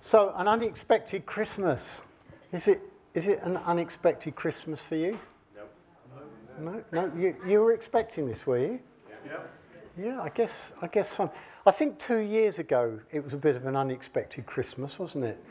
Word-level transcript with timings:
So, 0.00 0.32
an 0.36 0.46
unexpected 0.46 1.26
Christmas. 1.26 2.00
Is 2.52 2.68
it, 2.68 2.80
is 3.14 3.26
it 3.26 3.40
an 3.42 3.56
unexpected 3.58 4.36
Christmas 4.36 4.80
for 4.80 4.96
you? 4.96 5.18
No. 5.56 6.72
No? 6.72 6.84
No? 6.92 7.12
You, 7.16 7.36
you 7.46 7.60
were 7.60 7.72
expecting 7.72 8.26
this, 8.28 8.46
were 8.46 8.58
you? 8.58 8.80
Yeah. 9.26 9.38
Yeah, 10.00 10.22
I 10.22 10.28
guess, 10.28 10.72
I 10.80 10.86
guess 10.86 11.08
some. 11.08 11.30
I 11.66 11.72
think 11.72 11.98
two 11.98 12.18
years 12.18 12.60
ago 12.60 13.00
it 13.10 13.22
was 13.22 13.32
a 13.32 13.36
bit 13.36 13.56
of 13.56 13.66
an 13.66 13.76
unexpected 13.76 14.46
Christmas, 14.46 14.98
wasn't 14.98 15.24
it? 15.24 15.44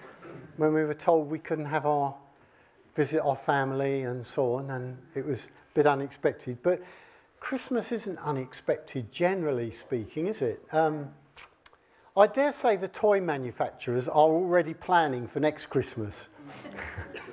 When 0.55 0.73
we 0.73 0.83
were 0.83 0.93
told 0.93 1.29
we 1.29 1.39
couldn't 1.39 1.65
have 1.65 1.85
our 1.85 2.15
visit 2.95 3.21
our 3.21 3.35
family 3.35 4.03
and 4.03 4.25
so 4.25 4.55
on, 4.55 4.71
and 4.71 4.97
it 5.13 5.25
was 5.25 5.45
a 5.45 5.73
bit 5.73 5.85
unexpected. 5.85 6.59
But 6.63 6.81
Christmas 7.39 7.91
isn't 7.91 8.17
unexpected, 8.19 9.11
generally 9.11 9.69
speaking, 9.69 10.27
is 10.27 10.41
it? 10.41 10.63
Um, 10.71 11.09
I 12.17 12.25
dare 12.25 12.51
say 12.51 12.77
the 12.77 12.87
toy 12.87 13.21
manufacturers 13.21 14.07
are 14.07 14.15
already 14.15 14.73
planning 14.73 15.27
for 15.27 15.39
next 15.39 15.67
Christmas. 15.67 16.29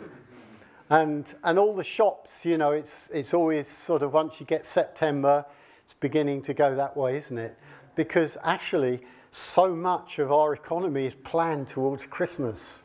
and, 0.91 1.35
and 1.43 1.59
all 1.59 1.75
the 1.75 1.83
shops, 1.83 2.45
you 2.45 2.59
know, 2.59 2.73
it's, 2.73 3.09
it's 3.11 3.33
always 3.33 3.67
sort 3.67 4.03
of 4.03 4.13
once 4.13 4.41
you 4.41 4.47
get 4.47 4.67
September, 4.67 5.47
it's 5.87 5.95
beginning 5.95 6.43
to 6.43 6.53
go 6.53 6.77
that 6.77 6.99
way, 6.99 7.17
isn't 7.17 7.39
it? 7.39 7.59
Because 7.95 8.37
actually, 8.45 9.01
so 9.31 9.75
much 9.75 10.19
of 10.19 10.31
our 10.31 10.53
economy 10.53 11.07
is 11.07 11.15
planned 11.15 11.69
towards 11.69 12.05
Christmas, 12.05 12.83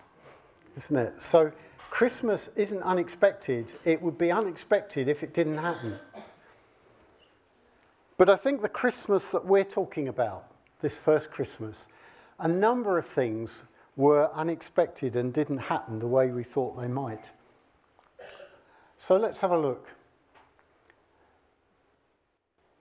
isn't 0.78 0.96
it? 0.96 1.22
So 1.22 1.52
Christmas 1.90 2.50
isn't 2.56 2.82
unexpected. 2.82 3.74
It 3.84 4.02
would 4.02 4.18
be 4.18 4.32
unexpected 4.32 5.10
if 5.10 5.22
it 5.22 5.34
didn't 5.34 5.58
happen. 5.58 6.00
But 8.18 8.30
I 8.30 8.38
think 8.38 8.62
the 8.62 8.70
Christmas 8.70 9.32
that 9.32 9.46
we're 9.46 9.66
talking 9.66 10.08
about, 10.08 10.49
this 10.82 10.98
first 10.98 11.32
Christmas, 11.32 11.88
a 12.40 12.48
number 12.48 12.98
of 12.98 13.06
things 13.06 13.66
were 13.96 14.30
unexpected 14.34 15.16
and 15.16 15.34
didn't 15.34 15.58
happen 15.58 16.00
the 16.00 16.08
way 16.08 16.32
we 16.32 16.44
thought 16.44 16.80
they 16.80 16.88
might. 16.88 17.32
So 18.98 19.18
let's 19.18 19.40
have 19.40 19.52
a 19.52 19.58
look. 19.58 19.88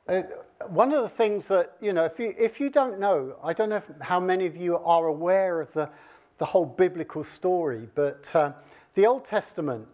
Uh, 0.08 0.22
one 0.68 0.92
of 0.92 1.02
the 1.02 1.08
things 1.08 1.48
that, 1.48 1.76
you 1.80 1.92
know, 1.92 2.04
if 2.04 2.18
you, 2.18 2.34
if 2.38 2.60
you 2.60 2.70
don't 2.70 2.98
know, 2.98 3.36
I 3.42 3.52
don't 3.52 3.68
know 3.68 3.76
if, 3.76 3.90
how 4.00 4.18
many 4.18 4.46
of 4.46 4.56
you 4.56 4.78
are 4.78 5.06
aware 5.06 5.60
of 5.60 5.72
the, 5.72 5.90
the 6.38 6.46
whole 6.46 6.66
biblical 6.66 7.24
story, 7.24 7.88
but 7.94 8.30
uh, 8.34 8.52
the 8.94 9.06
Old 9.06 9.24
Testament 9.24 9.86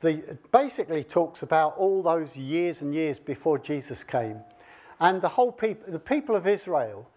the, 0.00 0.38
basically 0.52 1.04
talks 1.04 1.42
about 1.42 1.76
all 1.76 2.02
those 2.02 2.36
years 2.36 2.82
and 2.82 2.94
years 2.94 3.18
before 3.18 3.58
Jesus 3.58 4.04
came. 4.04 4.40
And 5.00 5.20
the 5.20 5.28
whole 5.28 5.52
people, 5.52 5.92
the 5.92 5.98
people 5.98 6.34
of 6.34 6.46
Israel, 6.46 7.08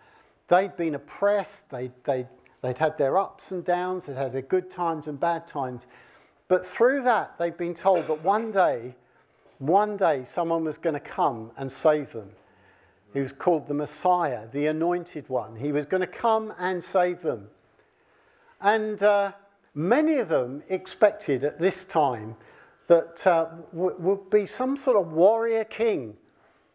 they'd 0.50 0.75
been 0.75 0.95
oppressed, 0.95 1.69
they, 1.69 1.92
they, 2.03 2.28
they'd 2.61 2.78
had 2.78 2.97
their 2.97 3.17
ups 3.17 3.52
and 3.52 3.64
downs, 3.64 4.05
they'd 4.05 4.17
had 4.17 4.33
their 4.33 4.42
good 4.42 4.69
times 4.69 5.08
and 5.08 5.19
bad 5.19 5.47
times. 5.47 5.88
But 6.47 6.66
through 6.66 7.03
that, 7.03 7.38
they'd 7.38 7.58
been 7.58 7.75
told 7.75 8.08
that 8.08 8.23
one 8.23 8.52
day, 8.52 8.95
one 9.59 9.97
day, 9.97 10.23
someone 10.23 10.64
was 10.64 10.77
going 10.77 10.95
to 10.95 11.00
come 11.00 11.52
and 11.58 11.72
save 11.72 12.11
them. 12.11 12.31
He 13.14 13.20
was 13.20 13.31
called 13.31 13.67
the 13.67 13.73
Messiah, 13.73 14.47
the 14.52 14.67
anointed 14.67 15.30
one. 15.30 15.55
He 15.55 15.72
was 15.72 15.86
going 15.86 16.02
to 16.02 16.08
come 16.08 16.53
and 16.58 16.83
save 16.83 17.22
them. 17.22 17.47
And 18.61 19.02
uh, 19.02 19.33
many 19.73 20.17
of 20.17 20.30
them 20.30 20.64
expected 20.70 21.44
at 21.44 21.59
this 21.59 21.83
time 21.83 22.36
that 22.88 23.25
uh, 23.25 23.47
w- 23.72 23.95
would 24.00 24.30
be 24.30 24.45
some 24.45 24.75
sort 24.75 24.97
of 24.97 25.11
warrior 25.11 25.64
king 25.64 26.17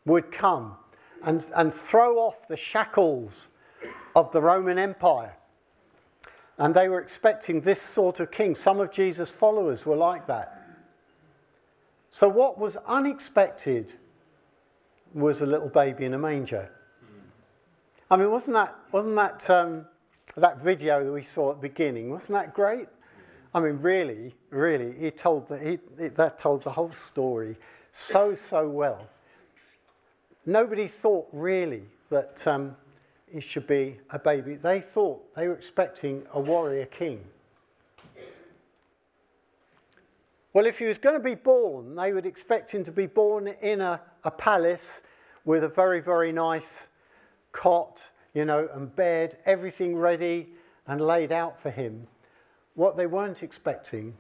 would 0.04 0.30
come 0.30 0.76
and, 1.22 1.44
and 1.56 1.72
throw 1.72 2.18
off 2.18 2.46
the 2.48 2.56
shackles 2.56 3.48
of 4.14 4.32
the 4.32 4.40
Roman 4.40 4.78
Empire. 4.78 5.36
And 6.56 6.74
they 6.74 6.88
were 6.88 7.00
expecting 7.00 7.62
this 7.62 7.82
sort 7.82 8.20
of 8.20 8.30
king. 8.30 8.54
Some 8.54 8.78
of 8.80 8.92
Jesus' 8.92 9.30
followers 9.30 9.84
were 9.84 9.96
like 9.96 10.26
that. 10.28 10.60
So, 12.10 12.28
what 12.28 12.58
was 12.58 12.76
unexpected 12.86 13.94
was 15.12 15.40
a 15.40 15.46
little 15.46 15.68
baby 15.68 16.04
in 16.04 16.14
a 16.14 16.18
manger. 16.18 16.70
I 18.10 18.16
mean, 18.16 18.30
wasn't 18.30 18.54
that, 18.54 18.76
wasn't 18.92 19.16
that, 19.16 19.50
um, 19.50 19.86
that 20.36 20.60
video 20.60 21.04
that 21.04 21.10
we 21.10 21.22
saw 21.22 21.50
at 21.50 21.60
the 21.60 21.68
beginning, 21.68 22.10
wasn't 22.10 22.38
that 22.38 22.54
great? 22.54 22.86
I 23.52 23.60
mean, 23.60 23.78
really, 23.80 24.34
really, 24.50 24.94
he 24.98 25.10
told 25.10 25.48
the, 25.48 25.58
he, 25.58 26.08
that 26.08 26.38
told 26.38 26.64
the 26.64 26.70
whole 26.70 26.92
story 26.92 27.56
so, 27.92 28.34
so 28.34 28.68
well. 28.68 29.08
Nobody 30.44 30.88
thought 30.88 31.28
really 31.32 31.84
that 32.10 32.46
um, 32.46 32.76
it 33.34 33.42
should 33.42 33.66
be 33.66 33.96
a 34.10 34.18
baby. 34.18 34.54
They 34.54 34.80
thought 34.80 35.34
they 35.34 35.48
were 35.48 35.54
expecting 35.54 36.22
a 36.32 36.40
warrior 36.40 36.86
king. 36.86 37.24
Well, 40.52 40.66
if 40.66 40.78
he 40.78 40.84
was 40.84 40.98
going 40.98 41.16
to 41.16 41.22
be 41.22 41.34
born, 41.34 41.96
they 41.96 42.12
would 42.12 42.26
expect 42.26 42.70
him 42.70 42.84
to 42.84 42.92
be 42.92 43.06
born 43.06 43.48
in 43.48 43.80
a, 43.80 44.00
a 44.22 44.30
palace 44.30 45.02
with 45.44 45.64
a 45.64 45.68
very, 45.68 46.00
very 46.00 46.30
nice 46.30 46.86
cot, 47.50 48.00
you 48.34 48.44
know, 48.44 48.68
and 48.72 48.94
bed, 48.94 49.36
everything 49.44 49.96
ready 49.96 50.50
and 50.86 51.00
laid 51.00 51.32
out 51.32 51.60
for 51.60 51.70
him. 51.70 52.06
What 52.74 52.96
they 52.96 53.06
weren't 53.06 53.42
expecting 53.42 54.14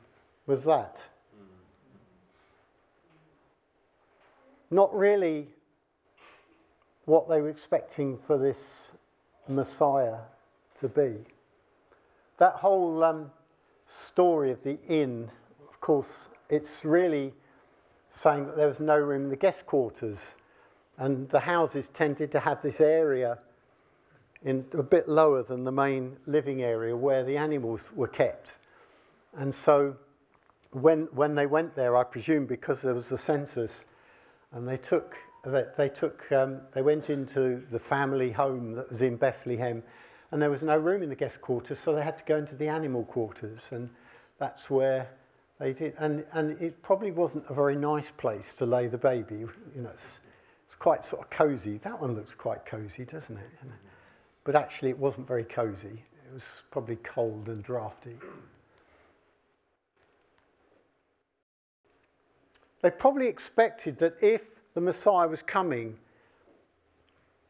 was 0.44 0.64
that. 0.64 1.00
Not 4.72 4.92
really 4.92 5.50
what 7.04 7.28
they 7.28 7.40
were 7.40 7.50
expecting 7.50 8.18
for 8.18 8.36
this 8.36 8.90
Messiah 9.48 10.18
to 10.80 10.88
be. 10.88 11.24
That 12.38 12.54
whole 12.54 13.02
um, 13.04 13.30
story 13.86 14.50
of 14.50 14.62
the 14.62 14.78
inn, 14.88 15.30
of 15.68 15.80
course, 15.80 16.28
it's 16.48 16.84
really 16.84 17.32
saying 18.10 18.46
that 18.46 18.56
there 18.56 18.68
was 18.68 18.80
no 18.80 18.96
room 18.96 19.24
in 19.24 19.28
the 19.30 19.36
guest 19.36 19.66
quarters, 19.66 20.36
and 20.96 21.28
the 21.28 21.40
houses 21.40 21.88
tended 21.88 22.30
to 22.32 22.40
have 22.40 22.62
this 22.62 22.80
area 22.80 23.38
in 24.44 24.64
a 24.72 24.82
bit 24.82 25.08
lower 25.08 25.42
than 25.42 25.64
the 25.64 25.72
main 25.72 26.16
living 26.26 26.62
area 26.62 26.96
where 26.96 27.24
the 27.24 27.36
animals 27.36 27.90
were 27.94 28.08
kept. 28.08 28.58
And 29.36 29.52
so 29.54 29.96
when, 30.70 31.08
when 31.12 31.34
they 31.34 31.46
went 31.46 31.74
there, 31.74 31.96
I 31.96 32.04
presume 32.04 32.46
because 32.46 32.82
there 32.82 32.94
was 32.94 33.08
the 33.08 33.16
census, 33.16 33.84
and 34.52 34.68
they 34.68 34.76
took 34.76 35.16
they, 35.50 35.64
they 35.76 35.88
took, 35.88 36.30
um, 36.32 36.60
they 36.72 36.82
went 36.82 37.10
into 37.10 37.62
the 37.70 37.78
family 37.78 38.32
home 38.32 38.72
that 38.72 38.88
was 38.88 39.02
in 39.02 39.16
Bethlehem, 39.16 39.82
and 40.30 40.40
there 40.40 40.50
was 40.50 40.62
no 40.62 40.76
room 40.76 41.02
in 41.02 41.08
the 41.08 41.14
guest 41.14 41.40
quarters, 41.40 41.78
so 41.78 41.94
they 41.94 42.02
had 42.02 42.18
to 42.18 42.24
go 42.24 42.36
into 42.36 42.54
the 42.54 42.68
animal 42.68 43.04
quarters, 43.04 43.70
and 43.70 43.90
that's 44.38 44.70
where 44.70 45.08
they 45.58 45.72
did. 45.72 45.94
And, 45.98 46.24
and 46.32 46.60
it 46.60 46.82
probably 46.82 47.10
wasn't 47.10 47.44
a 47.48 47.54
very 47.54 47.76
nice 47.76 48.10
place 48.10 48.54
to 48.54 48.66
lay 48.66 48.86
the 48.86 48.98
baby. 48.98 49.36
You 49.36 49.82
know, 49.82 49.90
it's, 49.90 50.20
it's 50.66 50.74
quite 50.74 51.04
sort 51.04 51.22
of 51.22 51.30
cosy. 51.30 51.78
That 51.78 52.00
one 52.00 52.14
looks 52.14 52.34
quite 52.34 52.66
cosy, 52.66 53.04
doesn't 53.04 53.36
it? 53.36 53.50
You 53.62 53.68
know? 53.68 53.76
But 54.44 54.56
actually, 54.56 54.90
it 54.90 54.98
wasn't 54.98 55.26
very 55.26 55.44
cosy. 55.44 56.04
It 56.26 56.32
was 56.32 56.62
probably 56.70 56.96
cold 56.96 57.48
and 57.48 57.62
drafty. 57.62 58.16
They 62.82 62.90
probably 62.90 63.28
expected 63.28 63.98
that 63.98 64.16
if 64.20 64.42
the 64.74 64.80
Messiah 64.80 65.28
was 65.28 65.42
coming, 65.42 65.96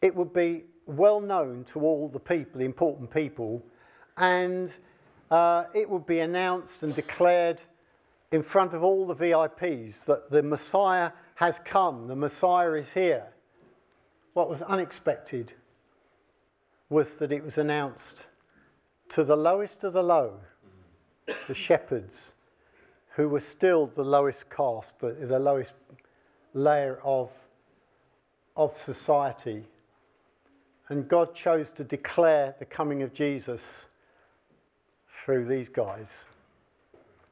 it 0.02 0.14
would 0.14 0.32
be 0.32 0.64
well 0.86 1.20
known 1.20 1.64
to 1.64 1.80
all 1.80 2.08
the 2.08 2.20
people, 2.20 2.58
the 2.58 2.64
important 2.64 3.10
people, 3.10 3.62
and 4.16 4.72
uh, 5.30 5.64
it 5.74 5.88
would 5.88 6.06
be 6.06 6.20
announced 6.20 6.82
and 6.82 6.94
declared 6.94 7.62
in 8.30 8.42
front 8.42 8.74
of 8.74 8.82
all 8.82 9.06
the 9.06 9.14
VIPs 9.14 10.04
that 10.04 10.30
the 10.30 10.42
Messiah 10.42 11.12
has 11.36 11.58
come, 11.64 12.08
the 12.08 12.16
Messiah 12.16 12.72
is 12.72 12.92
here. 12.92 13.28
What 14.34 14.50
was 14.50 14.62
unexpected 14.62 15.54
was 16.88 17.16
that 17.16 17.32
it 17.32 17.42
was 17.42 17.56
announced 17.56 18.26
to 19.10 19.24
the 19.24 19.36
lowest 19.36 19.84
of 19.84 19.92
the 19.92 20.02
low, 20.02 20.40
the 21.46 21.54
shepherds, 21.54 22.34
who 23.16 23.28
were 23.28 23.40
still 23.40 23.86
the 23.86 24.04
lowest 24.04 24.50
caste, 24.50 24.98
the, 25.00 25.12
the 25.12 25.38
lowest 25.38 25.72
layer 26.54 26.98
of, 27.04 27.30
of 28.56 28.76
society. 28.78 29.64
And 30.88 31.08
God 31.08 31.34
chose 31.34 31.70
to 31.72 31.84
declare 31.84 32.54
the 32.58 32.64
coming 32.64 33.02
of 33.02 33.12
Jesus 33.12 33.86
through 35.08 35.46
these 35.46 35.68
guys. 35.68 36.26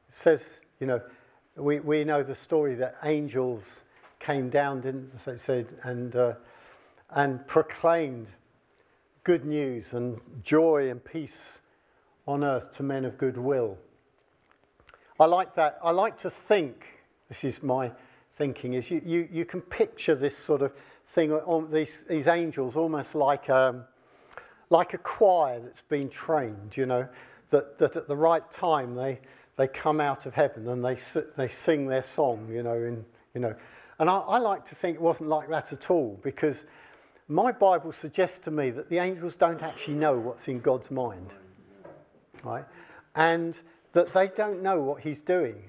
It 0.09 0.15
says, 0.15 0.59
you 0.79 0.87
know, 0.87 1.01
we, 1.55 1.79
we 1.79 2.03
know 2.03 2.23
the 2.23 2.35
story 2.35 2.75
that 2.75 2.97
angels 3.03 3.83
came 4.19 4.49
down, 4.49 4.81
didn't 4.81 5.25
they? 5.25 5.37
Said, 5.37 5.67
and, 5.83 6.15
uh, 6.15 6.33
and 7.11 7.45
proclaimed 7.47 8.27
good 9.23 9.45
news 9.45 9.93
and 9.93 10.19
joy 10.43 10.89
and 10.89 11.03
peace 11.03 11.59
on 12.27 12.43
earth 12.43 12.71
to 12.71 12.83
men 12.83 13.05
of 13.05 13.17
good 13.17 13.37
will. 13.37 13.77
I 15.19 15.25
like 15.25 15.55
that. 15.55 15.77
I 15.83 15.91
like 15.91 16.17
to 16.19 16.29
think, 16.29 16.85
this 17.29 17.43
is 17.43 17.61
my 17.61 17.91
thinking, 18.33 18.73
is 18.73 18.91
you, 18.91 19.01
you, 19.05 19.29
you 19.31 19.45
can 19.45 19.61
picture 19.61 20.15
this 20.15 20.37
sort 20.37 20.61
of 20.61 20.73
thing, 21.05 21.31
on 21.31 21.71
these, 21.71 22.03
these 22.09 22.27
angels 22.27 22.75
almost 22.75 23.15
like, 23.15 23.49
um, 23.49 23.85
like 24.69 24.93
a 24.93 24.97
choir 24.97 25.59
that's 25.59 25.81
been 25.81 26.09
trained, 26.09 26.75
you 26.75 26.85
know. 26.85 27.07
that, 27.53 27.77
that 27.77 27.95
at 27.95 28.07
the 28.07 28.15
right 28.15 28.51
time 28.51 28.95
they, 28.95 29.19
they 29.55 29.67
come 29.67 30.01
out 30.01 30.25
of 30.25 30.33
heaven 30.33 30.67
and 30.67 30.83
they, 30.83 30.97
they 31.37 31.47
sing 31.47 31.87
their 31.87 32.03
song, 32.03 32.49
you 32.51 32.63
know, 32.63 32.75
in, 32.75 33.05
you 33.33 33.39
know. 33.39 33.55
And 33.99 34.09
I, 34.09 34.17
I 34.17 34.37
like 34.39 34.67
to 34.69 34.75
think 34.75 34.95
it 34.95 35.01
wasn't 35.01 35.29
like 35.29 35.49
that 35.49 35.71
at 35.71 35.89
all 35.91 36.19
because 36.23 36.65
my 37.27 37.51
Bible 37.51 37.91
suggests 37.91 38.39
to 38.39 38.51
me 38.51 38.71
that 38.71 38.89
the 38.89 38.97
angels 38.97 39.35
don't 39.35 39.61
actually 39.61 39.93
know 39.93 40.17
what's 40.17 40.47
in 40.47 40.59
God's 40.59 40.89
mind, 40.89 41.33
right? 42.43 42.65
And 43.15 43.55
that 43.93 44.11
they 44.13 44.27
don't 44.27 44.63
know 44.63 44.81
what 44.81 45.03
he's 45.03 45.21
doing. 45.21 45.61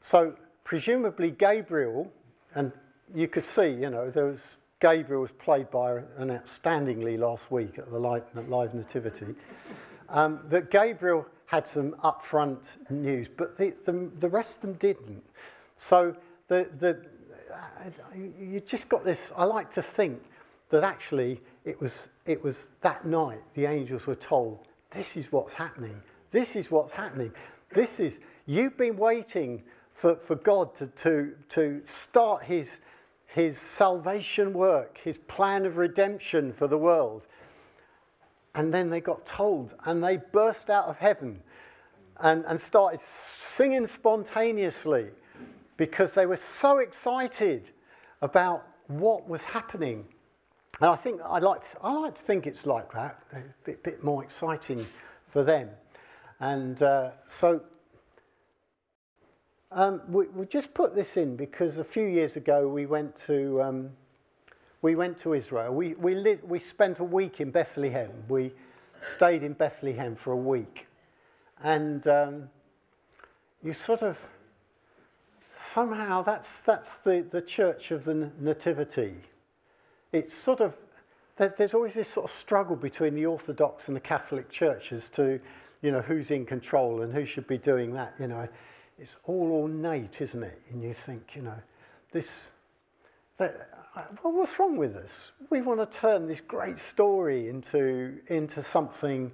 So 0.00 0.34
presumably 0.68 1.30
Gabriel, 1.30 2.12
and 2.54 2.70
you 3.14 3.26
could 3.26 3.42
see, 3.42 3.68
you 3.68 3.88
know, 3.88 4.10
there 4.10 4.26
was 4.26 4.56
Gabriel 4.80 5.22
was 5.22 5.32
played 5.32 5.70
by 5.70 5.92
an 6.18 6.28
outstandingly 6.28 7.18
last 7.18 7.50
week 7.50 7.78
at 7.78 7.90
the 7.90 7.98
live, 7.98 8.74
nativity. 8.74 9.34
Um, 10.10 10.40
that 10.50 10.70
Gabriel 10.70 11.26
had 11.46 11.66
some 11.66 11.92
upfront 12.04 12.76
news, 12.90 13.28
but 13.34 13.56
the, 13.56 13.72
the, 13.86 14.10
the 14.20 14.28
rest 14.28 14.56
of 14.56 14.62
them 14.62 14.72
didn't. 14.74 15.24
So 15.76 16.14
the, 16.48 16.68
the, 16.78 17.00
you 18.38 18.60
just 18.60 18.90
got 18.90 19.04
this. 19.06 19.32
I 19.34 19.44
like 19.44 19.70
to 19.70 19.82
think 19.82 20.20
that 20.68 20.84
actually 20.84 21.40
it 21.64 21.80
was, 21.80 22.10
it 22.26 22.44
was 22.44 22.70
that 22.82 23.06
night 23.06 23.40
the 23.54 23.64
angels 23.64 24.06
were 24.06 24.14
told, 24.14 24.58
This 24.90 25.16
is 25.16 25.32
what's 25.32 25.54
happening. 25.54 26.02
This 26.30 26.56
is 26.56 26.70
what's 26.70 26.92
happening. 26.92 27.32
This 27.72 27.98
is, 28.00 28.20
you've 28.44 28.76
been 28.76 28.98
waiting 28.98 29.62
for, 29.98 30.14
for 30.14 30.36
God 30.36 30.76
to, 30.76 30.86
to, 30.86 31.34
to 31.48 31.82
start 31.84 32.44
his, 32.44 32.78
his 33.26 33.58
salvation 33.58 34.52
work, 34.52 35.00
his 35.02 35.18
plan 35.18 35.66
of 35.66 35.76
redemption 35.76 36.52
for 36.52 36.68
the 36.68 36.78
world. 36.78 37.26
And 38.54 38.72
then 38.72 38.90
they 38.90 39.00
got 39.00 39.26
told, 39.26 39.74
and 39.84 40.02
they 40.02 40.18
burst 40.18 40.70
out 40.70 40.86
of 40.86 40.98
heaven 40.98 41.40
and, 42.20 42.44
and 42.46 42.60
started 42.60 43.00
singing 43.00 43.88
spontaneously 43.88 45.08
because 45.76 46.14
they 46.14 46.26
were 46.26 46.36
so 46.36 46.78
excited 46.78 47.70
about 48.22 48.68
what 48.86 49.28
was 49.28 49.42
happening. 49.42 50.06
And 50.80 50.90
I 50.90 50.96
think 50.96 51.20
I 51.24 51.40
like 51.40 51.62
to, 51.72 51.78
I 51.82 51.92
like 51.92 52.14
to 52.14 52.22
think 52.22 52.46
it's 52.46 52.66
like 52.66 52.92
that, 52.92 53.20
a 53.32 53.40
bit, 53.64 53.82
bit 53.82 54.04
more 54.04 54.22
exciting 54.22 54.86
for 55.26 55.42
them. 55.42 55.70
And 56.38 56.80
uh, 56.84 57.10
so 57.26 57.62
um, 59.70 60.00
we, 60.08 60.26
we 60.28 60.46
just 60.46 60.72
put 60.74 60.94
this 60.94 61.16
in 61.16 61.36
because 61.36 61.78
a 61.78 61.84
few 61.84 62.06
years 62.06 62.36
ago 62.36 62.68
we 62.68 62.86
went 62.86 63.16
to 63.26 63.62
um, 63.62 63.90
we 64.80 64.94
went 64.94 65.18
to 65.18 65.34
Israel. 65.34 65.74
We 65.74 65.94
we 65.94 66.36
we 66.42 66.58
spent 66.58 66.98
a 66.98 67.04
week 67.04 67.40
in 67.40 67.50
Bethlehem. 67.50 68.10
We 68.28 68.52
stayed 69.00 69.42
in 69.42 69.52
Bethlehem 69.52 70.16
for 70.16 70.32
a 70.32 70.36
week, 70.36 70.86
and 71.62 72.06
um, 72.06 72.50
you 73.62 73.72
sort 73.72 74.02
of 74.02 74.18
somehow 75.56 76.22
that's 76.22 76.62
that's 76.62 76.90
the 77.04 77.24
the 77.30 77.42
church 77.42 77.90
of 77.90 78.04
the 78.04 78.30
nativity. 78.40 79.16
It's 80.12 80.34
sort 80.34 80.60
of 80.60 80.74
there's, 81.36 81.52
there's 81.54 81.74
always 81.74 81.94
this 81.94 82.08
sort 82.08 82.24
of 82.24 82.30
struggle 82.30 82.76
between 82.76 83.14
the 83.14 83.26
Orthodox 83.26 83.88
and 83.88 83.96
the 83.96 84.00
Catholic 84.00 84.50
churches 84.50 85.08
to 85.10 85.40
you 85.82 85.92
know, 85.92 86.00
who's 86.00 86.30
in 86.30 86.44
control 86.44 87.02
and 87.02 87.12
who 87.12 87.24
should 87.24 87.46
be 87.46 87.58
doing 87.58 87.92
that, 87.94 88.14
you 88.18 88.26
know. 88.26 88.48
It's 88.98 89.16
all 89.24 89.52
ornate, 89.52 90.20
isn't 90.20 90.42
it? 90.42 90.60
And 90.70 90.82
you 90.82 90.92
think, 90.92 91.32
you 91.34 91.42
know, 91.42 91.60
this, 92.12 92.52
that, 93.36 93.70
uh, 93.94 94.02
well, 94.22 94.32
what's 94.32 94.58
wrong 94.58 94.76
with 94.76 94.96
us? 94.96 95.32
We 95.50 95.60
want 95.60 95.80
to 95.80 95.98
turn 95.98 96.26
this 96.26 96.40
great 96.40 96.78
story 96.78 97.48
into, 97.48 98.18
into 98.26 98.62
something, 98.62 99.30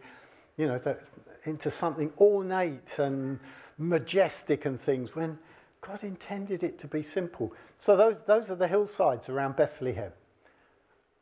you 0.56 0.66
know, 0.66 0.78
that, 0.78 1.00
into 1.44 1.70
something 1.70 2.12
ornate 2.18 2.98
and 2.98 3.40
majestic 3.78 4.66
and 4.66 4.80
things 4.80 5.14
when 5.14 5.38
God 5.80 6.04
intended 6.04 6.62
it 6.62 6.78
to 6.80 6.86
be 6.86 7.02
simple. 7.02 7.52
So 7.78 7.96
those, 7.96 8.22
those 8.24 8.50
are 8.50 8.56
the 8.56 8.68
hillsides 8.68 9.28
around 9.28 9.56
Bethlehem. 9.56 10.12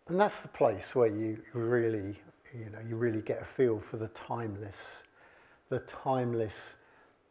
And 0.09 0.21
that's 0.21 0.41
the 0.41 0.49
place 0.49 0.95
where 0.95 1.09
you 1.09 1.43
really, 1.53 2.21
you 2.53 2.71
know, 2.71 2.79
you 2.89 2.97
really 2.97 3.21
get 3.21 3.41
a 3.41 3.45
feel 3.45 3.79
for 3.79 3.97
the 3.97 4.09
timeless 4.09 5.05
the 5.73 5.79
timeless 5.79 6.75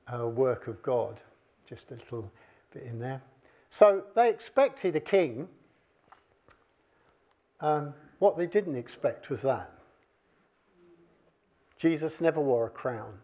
uh, 0.07 0.27
work 0.27 0.67
of 0.67 0.81
God. 0.81 1.21
Just 1.67 1.91
a 1.91 1.95
little 1.95 2.31
bit 2.73 2.83
in 2.83 2.99
there. 2.99 3.21
So 3.69 4.03
they 4.15 4.29
expected 4.29 4.95
a 4.95 4.99
king. 4.99 5.47
Um, 7.59 7.93
what 8.19 8.37
they 8.37 8.47
didn't 8.47 8.75
expect 8.75 9.29
was 9.29 9.41
that. 9.43 9.71
Jesus 11.77 12.21
never 12.21 12.39
wore 12.39 12.67
a 12.67 12.69
crown. 12.69 13.19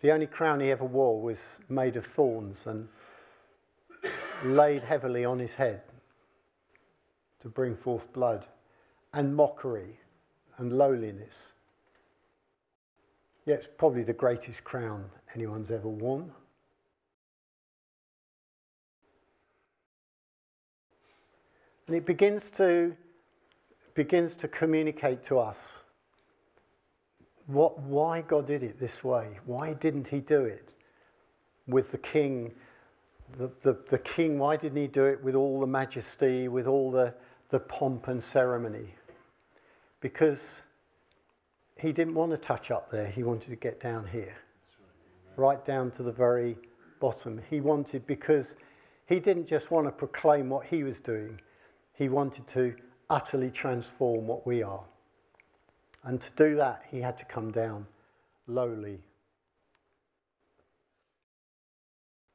The 0.00 0.10
only 0.10 0.26
crown 0.26 0.60
he 0.60 0.70
ever 0.70 0.84
wore 0.84 1.20
was 1.20 1.60
made 1.68 1.96
of 1.96 2.06
thorns 2.06 2.66
and 2.66 2.88
laid 4.44 4.82
heavily 4.82 5.24
on 5.24 5.38
his 5.38 5.54
head 5.54 5.82
to 7.40 7.48
bring 7.48 7.76
forth 7.76 8.12
blood 8.12 8.46
and 9.12 9.36
mockery 9.36 10.00
and 10.58 10.72
lowliness. 10.72 11.52
Yeah, 13.44 13.56
it's 13.56 13.68
probably 13.76 14.04
the 14.04 14.12
greatest 14.12 14.62
crown 14.62 15.06
anyone's 15.34 15.70
ever 15.70 15.88
worn. 15.88 16.30
And 21.88 21.96
it 21.96 22.06
begins 22.06 22.50
to, 22.52 22.96
begins 23.94 24.36
to 24.36 24.48
communicate 24.48 25.24
to 25.24 25.38
us 25.40 25.80
what, 27.46 27.80
why 27.80 28.22
God 28.22 28.46
did 28.46 28.62
it 28.62 28.78
this 28.78 29.02
way. 29.02 29.40
Why 29.44 29.72
didn't 29.72 30.08
He 30.08 30.20
do 30.20 30.44
it 30.44 30.68
with 31.66 31.90
the 31.90 31.98
king? 31.98 32.52
The, 33.36 33.50
the, 33.62 33.76
the 33.88 33.98
king, 33.98 34.38
why 34.38 34.56
didn't 34.56 34.80
He 34.80 34.86
do 34.86 35.04
it 35.06 35.22
with 35.22 35.34
all 35.34 35.60
the 35.60 35.66
majesty, 35.66 36.46
with 36.46 36.68
all 36.68 36.92
the, 36.92 37.12
the 37.48 37.58
pomp 37.58 38.06
and 38.06 38.22
ceremony? 38.22 38.94
Because 40.00 40.62
he 41.80 41.92
didn't 41.92 42.14
want 42.14 42.30
to 42.32 42.36
touch 42.36 42.70
up 42.70 42.90
there, 42.90 43.06
he 43.06 43.22
wanted 43.22 43.50
to 43.50 43.56
get 43.56 43.80
down 43.80 44.06
here, 44.06 44.36
right 45.36 45.64
down 45.64 45.90
to 45.92 46.02
the 46.02 46.12
very 46.12 46.56
bottom. 47.00 47.40
He 47.50 47.60
wanted, 47.60 48.06
because 48.06 48.56
he 49.06 49.20
didn't 49.20 49.46
just 49.46 49.70
want 49.70 49.86
to 49.86 49.92
proclaim 49.92 50.48
what 50.48 50.66
he 50.66 50.82
was 50.84 51.00
doing, 51.00 51.40
he 51.94 52.08
wanted 52.08 52.46
to 52.48 52.74
utterly 53.10 53.50
transform 53.50 54.26
what 54.26 54.46
we 54.46 54.62
are. 54.62 54.84
And 56.04 56.20
to 56.20 56.32
do 56.32 56.56
that, 56.56 56.84
he 56.90 57.00
had 57.00 57.16
to 57.18 57.24
come 57.24 57.50
down 57.50 57.86
lowly. 58.46 59.00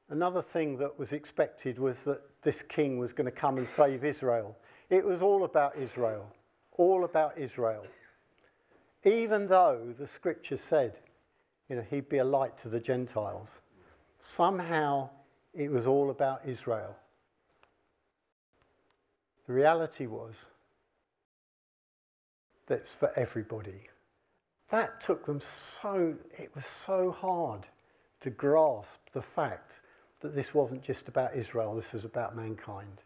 Another 0.10 0.42
thing 0.42 0.78
that 0.78 0.98
was 0.98 1.12
expected 1.12 1.80
was 1.80 2.04
that 2.06 2.22
this 2.42 2.62
king 2.62 2.98
was 2.98 3.12
going 3.12 3.26
to 3.26 3.32
come 3.32 3.58
and 3.58 3.68
save 3.68 4.06
Israel. 4.06 4.56
It 4.90 5.04
was 5.04 5.22
all 5.22 5.44
about 5.44 5.76
Israel, 5.76 6.32
all 6.78 7.04
about 7.04 7.38
Israel 7.38 7.86
even 9.06 9.48
though 9.48 9.94
the 9.98 10.08
scripture 10.08 10.58
said, 10.58 10.98
you 11.70 11.76
know, 11.76 11.86
he'd 11.90 12.10
be 12.10 12.18
a 12.18 12.24
light 12.26 12.58
to 12.60 12.70
the 12.70 12.80
Gentiles, 12.80 13.60
somehow 14.20 15.10
it 15.54 15.72
was 15.72 15.86
all 15.86 16.10
about 16.10 16.42
Israel. 16.46 16.96
The 19.48 19.54
reality 19.54 20.08
was 20.08 20.46
that's 22.68 22.96
for 22.96 23.12
everybody. 23.16 23.90
That 24.70 25.00
took 25.00 25.26
them 25.26 25.40
so, 25.40 26.16
it 26.38 26.54
was 26.54 26.66
so 26.66 27.12
hard 27.12 27.70
to 28.20 28.30
grasp 28.30 29.00
the 29.14 29.22
fact 29.22 29.80
that 30.20 30.36
this 30.36 30.54
wasn't 30.54 30.84
just 30.84 31.08
about 31.08 31.36
Israel, 31.36 31.76
this 31.76 31.94
was 31.94 32.04
about 32.04 32.36
mankind 32.36 33.02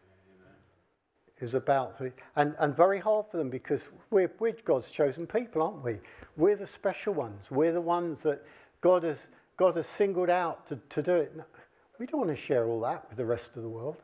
is 1.42 1.54
about 1.54 1.98
the, 1.98 2.12
and, 2.36 2.54
and 2.58 2.74
very 2.74 3.00
hard 3.00 3.26
for 3.30 3.36
them 3.36 3.50
because 3.50 3.88
we're, 4.10 4.30
we're 4.38 4.54
God's 4.64 4.90
chosen 4.90 5.26
people, 5.26 5.62
aren't 5.62 5.84
we? 5.84 5.98
We're 6.36 6.56
the 6.56 6.66
special 6.66 7.14
ones. 7.14 7.50
We're 7.50 7.72
the 7.72 7.80
ones 7.80 8.20
that 8.20 8.44
God 8.80 9.02
has, 9.02 9.28
God 9.56 9.76
has 9.76 9.86
singled 9.86 10.30
out 10.30 10.66
to, 10.68 10.78
to 10.88 11.02
do 11.02 11.16
it. 11.16 11.34
We 11.98 12.06
don't 12.06 12.20
want 12.20 12.30
to 12.30 12.42
share 12.42 12.66
all 12.66 12.80
that 12.80 13.08
with 13.08 13.18
the 13.18 13.24
rest 13.24 13.56
of 13.56 13.62
the 13.62 13.68
world. 13.68 13.96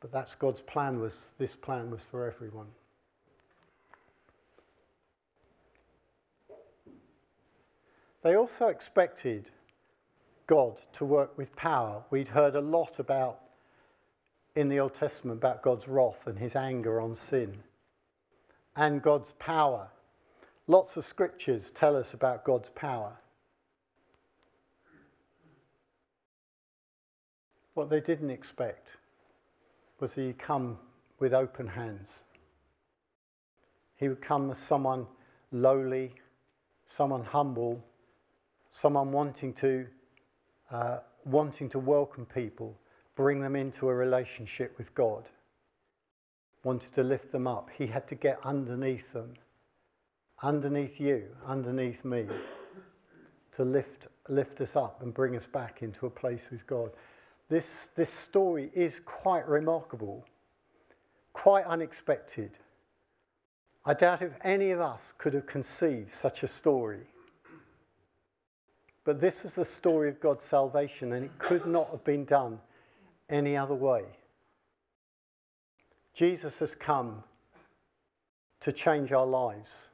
But 0.00 0.12
that's 0.12 0.34
God's 0.34 0.60
plan 0.60 1.00
was, 1.00 1.28
this 1.38 1.56
plan 1.56 1.90
was 1.90 2.02
for 2.02 2.26
everyone. 2.26 2.68
They 8.22 8.36
also 8.36 8.68
expected 8.68 9.50
God 10.46 10.80
to 10.92 11.04
work 11.04 11.36
with 11.36 11.54
power. 11.56 12.04
We'd 12.10 12.28
heard 12.28 12.54
a 12.54 12.60
lot 12.60 12.98
about 12.98 13.40
in 14.58 14.68
the 14.68 14.80
Old 14.80 14.94
Testament 14.94 15.38
about 15.38 15.62
God's 15.62 15.86
wrath 15.86 16.26
and 16.26 16.38
his 16.38 16.56
anger 16.56 17.00
on 17.00 17.14
sin 17.14 17.58
and 18.74 19.02
God's 19.02 19.32
power. 19.38 19.88
Lots 20.66 20.96
of 20.96 21.04
scriptures 21.04 21.70
tell 21.70 21.96
us 21.96 22.14
about 22.14 22.44
God's 22.44 22.70
power. 22.70 23.20
What 27.74 27.90
they 27.90 28.00
didn't 28.00 28.30
expect 28.30 28.88
was 30.00 30.14
that 30.14 30.22
he'd 30.22 30.38
come 30.38 30.78
with 31.18 31.32
open 31.32 31.68
hands. 31.68 32.22
He 33.96 34.08
would 34.08 34.22
come 34.22 34.50
as 34.50 34.58
someone 34.58 35.06
lowly 35.52 36.14
someone 36.88 37.22
humble, 37.22 37.84
someone 38.70 39.12
wanting 39.12 39.52
to, 39.52 39.86
uh, 40.70 40.98
wanting 41.24 41.68
to 41.68 41.78
welcome 41.78 42.26
people, 42.26 42.76
bring 43.18 43.40
them 43.40 43.56
into 43.56 43.88
a 43.88 43.94
relationship 43.94 44.78
with 44.78 44.94
God, 44.94 45.28
wanted 46.62 46.94
to 46.94 47.02
lift 47.02 47.32
them 47.32 47.48
up. 47.48 47.68
He 47.76 47.88
had 47.88 48.06
to 48.06 48.14
get 48.14 48.38
underneath 48.44 49.12
them, 49.12 49.34
underneath 50.40 51.00
you, 51.00 51.24
underneath 51.44 52.04
me, 52.04 52.28
to 53.50 53.64
lift, 53.64 54.06
lift 54.28 54.60
us 54.60 54.76
up 54.76 55.02
and 55.02 55.12
bring 55.12 55.34
us 55.34 55.48
back 55.48 55.82
into 55.82 56.06
a 56.06 56.10
place 56.10 56.46
with 56.48 56.64
God. 56.68 56.92
This, 57.48 57.88
this 57.96 58.12
story 58.12 58.70
is 58.72 59.00
quite 59.04 59.48
remarkable, 59.48 60.24
quite 61.32 61.64
unexpected. 61.64 62.52
I 63.84 63.94
doubt 63.94 64.22
if 64.22 64.34
any 64.44 64.70
of 64.70 64.80
us 64.80 65.12
could 65.18 65.34
have 65.34 65.46
conceived 65.46 66.12
such 66.12 66.44
a 66.44 66.48
story. 66.48 67.08
But 69.02 69.20
this 69.20 69.42
was 69.42 69.56
the 69.56 69.64
story 69.64 70.08
of 70.08 70.20
God's 70.20 70.44
salvation, 70.44 71.12
and 71.12 71.24
it 71.24 71.36
could 71.40 71.66
not 71.66 71.90
have 71.90 72.04
been 72.04 72.24
done 72.24 72.60
any 73.28 73.56
other 73.56 73.74
way. 73.74 74.04
Jesus 76.14 76.58
has 76.60 76.74
come 76.74 77.22
to 78.60 78.72
change 78.72 79.12
our 79.12 79.26
lives. 79.26 79.88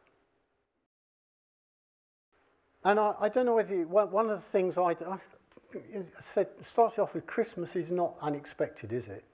And 2.85 2.99
I, 2.99 3.15
I 3.21 3.29
don't 3.29 3.47
know 3.47 3.55
whether 3.55 3.75
you, 3.75 3.87
one 3.87 4.31
of 4.31 4.39
the 4.39 4.45
things 4.45 4.79
I, 4.79 4.91
I 4.91 5.19
said, 6.21 6.49
started 6.63 7.03
off 7.03 7.15
with 7.15 7.27
Christmas 7.27 7.77
is 7.77 7.91
not 7.91 8.15
unexpected, 8.21 8.93
is 8.93 9.09
it? 9.09 9.25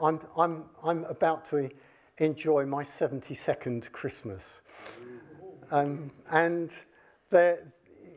I'm, 0.00 0.20
I'm, 0.36 0.64
I'm 0.82 1.04
about 1.04 1.44
to 1.46 1.70
enjoy 2.18 2.64
my 2.64 2.82
72nd 2.82 3.92
Christmas. 3.92 4.60
Um, 5.70 6.10
and 6.30 6.72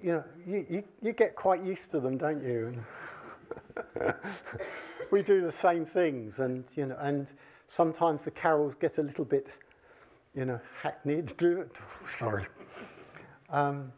you 0.01 0.11
know, 0.11 0.23
you, 0.47 0.65
you, 0.69 0.83
you, 1.01 1.13
get 1.13 1.35
quite 1.35 1.63
used 1.63 1.91
to 1.91 1.99
them, 1.99 2.17
don't 2.17 2.43
you? 2.43 2.73
We 5.11 5.23
do 5.23 5.41
the 5.41 5.51
same 5.51 5.87
things, 5.87 6.37
and 6.37 6.65
you 6.75 6.85
know, 6.85 6.97
and 6.99 7.27
sometimes 7.67 8.25
the 8.25 8.31
carols 8.31 8.75
get 8.75 8.99
a 8.99 9.01
little 9.01 9.25
bit, 9.25 9.47
you 10.35 10.45
know, 10.45 10.59
hackneyed. 10.83 11.33
Sorry. 12.19 12.45
Um, 13.49 13.91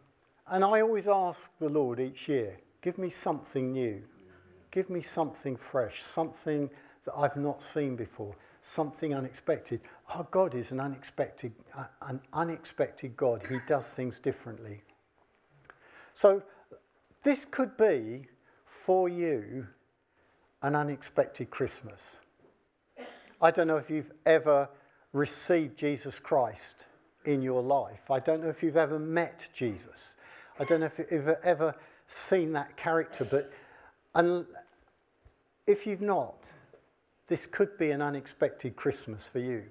and 0.48 0.64
I 0.64 0.80
always 0.80 1.08
ask 1.10 1.52
the 1.60 1.68
Lord 1.68 2.00
each 2.00 2.30
year, 2.30 2.58
give 2.82 2.98
me 2.98 3.10
something 3.10 3.74
new, 3.74 4.02
give 4.72 4.90
me 4.90 5.02
something 5.02 5.58
fresh, 5.58 6.02
something 6.02 6.70
that 7.04 7.14
I've 7.14 7.36
not 7.36 7.62
seen 7.62 7.98
before 7.98 8.36
something 8.64 9.14
unexpected. 9.14 9.82
Our 10.10 10.28
God 10.30 10.56
is 10.56 10.72
an 10.72 10.80
unexpected, 10.80 11.54
uh, 11.78 11.86
an 12.02 12.22
unexpected 12.34 13.18
God. 13.18 13.44
He 13.50 13.58
does 13.68 13.88
things 13.88 14.20
differently. 14.20 14.84
So 16.14 16.44
this 17.24 17.46
could 17.46 17.78
be 17.78 18.28
for 18.66 19.10
you 19.10 19.68
an 20.62 20.76
unexpected 20.76 21.50
Christmas. 21.50 22.18
I 23.42 23.52
don't 23.52 23.68
know 23.68 23.78
if 23.78 23.90
you've 23.90 24.12
ever 24.26 24.70
received 25.14 25.78
Jesus 25.78 26.20
Christ 26.20 26.86
in 27.26 27.42
your 27.42 27.62
life. 27.62 28.10
I 28.12 28.20
don't 28.20 28.42
know 28.42 28.50
if 28.50 28.62
you've 28.64 28.78
ever 28.78 29.00
met 29.00 29.50
Jesus. 29.54 30.16
I 30.60 30.64
don't 30.64 30.80
know 30.80 30.86
if 30.88 31.00
you've 31.00 31.28
ever 31.44 31.76
seen 32.08 32.54
that 32.54 32.78
character, 32.78 33.26
but 33.26 33.52
if 35.66 35.88
you've 35.88 36.02
not, 36.02 36.50
this 37.28 37.46
could 37.46 37.78
be 37.78 37.92
an 37.92 38.02
unexpected 38.02 38.76
Christmas 38.76 39.28
for 39.28 39.40
you 39.40 39.64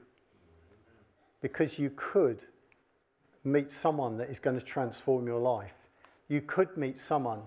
because 1.42 1.78
you 1.78 1.90
could 1.94 2.46
meet 3.44 3.70
someone 3.70 4.18
that 4.18 4.30
is 4.30 4.38
going 4.38 4.58
to 4.58 4.64
transform 4.64 5.26
your 5.26 5.40
life. 5.40 5.74
You 6.28 6.40
could 6.40 6.76
meet 6.76 6.98
someone 6.98 7.42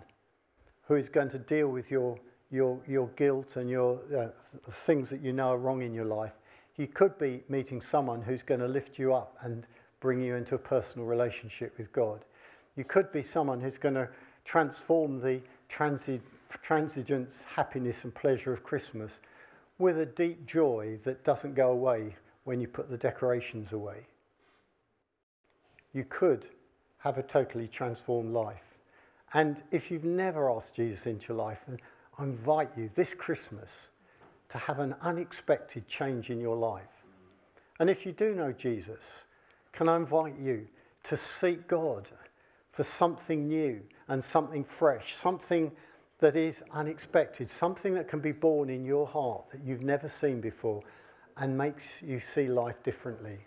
who 0.88 0.96
is 0.96 1.10
going 1.10 1.30
to 1.30 1.40
deal 1.40 1.68
with 1.68 1.92
your, 1.92 2.18
your, 2.54 2.80
your 2.88 3.08
guilt 3.16 3.56
and 3.56 3.68
your 3.68 4.00
uh, 4.16 4.28
things 4.70 5.10
that 5.10 5.22
you 5.22 5.34
know 5.34 5.50
are 5.50 5.58
wrong 5.58 5.82
in 5.82 5.92
your 5.92 6.06
life. 6.06 6.34
You 6.78 6.86
could 6.86 7.18
be 7.18 7.44
meeting 7.50 7.82
someone 7.82 8.22
who's 8.22 8.44
going 8.44 8.60
to 8.60 8.68
lift 8.68 9.00
you 9.00 9.14
up 9.14 9.36
and 9.42 9.66
bring 10.00 10.22
you 10.22 10.36
into 10.36 10.54
a 10.54 10.60
personal 10.60 11.08
relationship 11.08 11.76
with 11.80 11.92
God. 11.92 12.26
You 12.76 12.84
could 12.84 13.12
be 13.12 13.24
someone 13.24 13.60
who's 13.60 13.80
going 13.80 13.96
to 13.96 14.08
transform 14.46 15.20
the 15.20 15.42
transi- 15.68 16.22
transigence, 16.64 17.44
happiness, 17.44 18.04
and 18.04 18.14
pleasure 18.14 18.54
of 18.54 18.64
Christmas 18.64 19.20
with 19.80 19.98
a 19.98 20.06
deep 20.06 20.46
joy 20.46 21.00
that 21.06 21.24
doesn't 21.24 21.56
go 21.56 21.72
away 21.72 22.16
when 22.44 22.62
you 22.62 22.68
put 22.68 22.90
the 22.90 22.98
decorations 22.98 23.74
away. 23.74 24.06
You 25.92 26.06
could 26.08 26.50
have 27.00 27.18
a 27.18 27.24
totally 27.24 27.68
transformed 27.68 28.32
life. 28.32 28.78
And 29.34 29.64
if 29.72 29.90
you've 29.90 30.04
never 30.04 30.52
asked 30.52 30.76
Jesus 30.76 31.08
into 31.08 31.34
your 31.34 31.38
life, 31.38 31.64
I 32.18 32.24
invite 32.24 32.78
you 32.78 32.90
this 32.94 33.14
Christmas 33.14 33.90
to 34.50 34.58
have 34.58 34.80
an 34.80 34.96
unexpected 35.02 35.88
change 35.88 36.30
in 36.30 36.40
your 36.40 36.56
life. 36.56 37.04
And 37.80 37.90
if 37.90 38.06
you 38.06 38.12
do 38.12 38.36
know 38.36 38.52
Jesus, 38.52 39.26
can 39.72 39.90
I 39.90 39.96
invite 39.96 40.38
you 40.40 40.68
to 41.04 41.18
seek 41.18 41.68
God 41.68 42.10
for 42.72 42.84
something 42.84 43.48
new 43.48 43.82
and 44.08 44.24
something 44.24 44.64
fresh, 44.64 45.14
something 45.16 45.72
that 46.20 46.36
is 46.36 46.64
unexpected, 46.72 47.50
something 47.50 47.94
that 47.96 48.08
can 48.08 48.20
be 48.20 48.32
born 48.32 48.70
in 48.70 48.86
your 48.86 49.08
heart 49.08 49.46
that 49.52 49.62
you've 49.64 49.84
never 49.84 50.08
seen 50.08 50.40
before 50.40 50.82
and 51.38 51.58
makes 51.58 52.02
you 52.02 52.20
see 52.20 52.48
life 52.48 52.82
differently. 52.84 53.40